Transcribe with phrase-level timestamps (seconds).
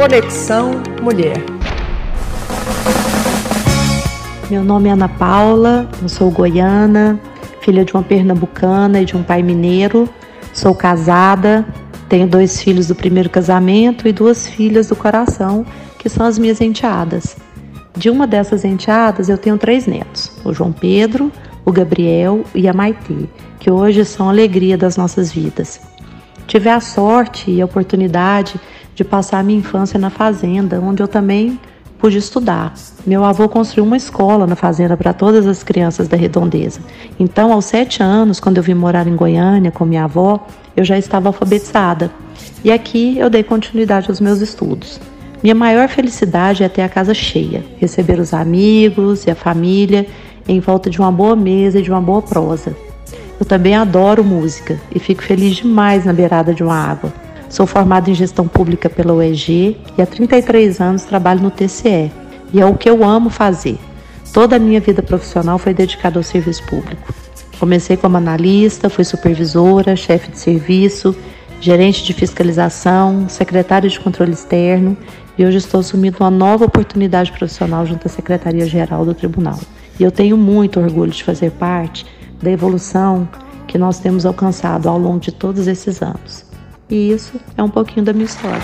[0.00, 1.36] Conexão Mulher.
[4.50, 7.20] Meu nome é Ana Paula, eu sou goiana,
[7.60, 10.08] filha de uma pernambucana e de um pai mineiro.
[10.54, 11.66] Sou casada,
[12.08, 15.66] tenho dois filhos do primeiro casamento e duas filhas do coração,
[15.98, 17.36] que são as minhas enteadas.
[17.94, 21.30] De uma dessas enteadas, eu tenho três netos: o João Pedro,
[21.62, 23.28] o Gabriel e a Maitê,
[23.58, 25.78] que hoje são a alegria das nossas vidas.
[26.50, 28.60] Tive a sorte e a oportunidade
[28.92, 31.60] de passar a minha infância na fazenda, onde eu também
[31.96, 32.74] pude estudar.
[33.06, 36.80] Meu avô construiu uma escola na fazenda para todas as crianças da redondeza.
[37.20, 40.44] Então, aos sete anos, quando eu vim morar em Goiânia com minha avó,
[40.76, 42.10] eu já estava alfabetizada.
[42.64, 45.00] E aqui eu dei continuidade aos meus estudos.
[45.44, 50.04] Minha maior felicidade é ter a casa cheia, receber os amigos e a família
[50.48, 52.74] em volta de uma boa mesa e de uma boa prosa.
[53.40, 57.10] Eu também adoro música e fico feliz demais na beirada de uma água.
[57.48, 62.12] Sou formada em gestão pública pela UEG e há 33 anos trabalho no TCE.
[62.52, 63.78] E é o que eu amo fazer.
[64.30, 67.14] Toda a minha vida profissional foi dedicada ao serviço público.
[67.58, 71.16] Comecei como analista, fui supervisora, chefe de serviço,
[71.62, 74.96] gerente de fiscalização, secretária de controle externo
[75.38, 79.58] e hoje estou assumindo uma nova oportunidade profissional junto à Secretaria-Geral do Tribunal.
[79.98, 82.04] E eu tenho muito orgulho de fazer parte
[82.42, 83.28] da evolução
[83.66, 86.44] que nós temos alcançado ao longo de todos esses anos.
[86.88, 88.62] E isso é um pouquinho da minha história.